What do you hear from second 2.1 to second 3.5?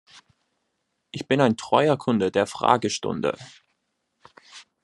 der Fragestunde.